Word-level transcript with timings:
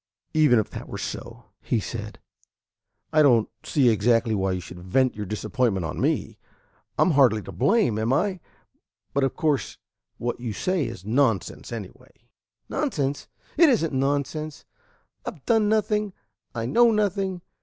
"Even 0.33 0.57
if 0.57 0.71
that 0.71 0.87
were 0.89 0.97
so," 0.97 1.51
he 1.61 1.79
said, 1.79 2.19
"I 3.13 3.21
don't 3.21 3.47
see 3.63 3.89
exactly 3.89 4.33
why 4.33 4.53
you 4.53 4.59
should 4.59 4.79
vent 4.79 5.15
your 5.15 5.27
disappointment 5.27 5.85
on 5.85 6.01
me. 6.01 6.39
I'm 6.97 7.11
hardly 7.11 7.43
to 7.43 7.51
blame, 7.51 7.99
am 7.99 8.11
I? 8.11 8.39
But 9.13 9.23
of 9.23 9.35
course 9.35 9.77
what 10.17 10.39
you 10.39 10.53
say 10.53 10.85
is 10.87 11.05
nonsense 11.05 11.71
anyway." 11.71 12.31
"Nonsense? 12.67 13.27
It 13.57 13.69
is 13.69 13.83
n't 13.85 13.93
nonsense. 13.93 14.65
I've 15.23 15.45
done 15.45 15.69
nothing. 15.69 16.13
I 16.55 16.65
know 16.65 16.89
nothing. 16.89 17.43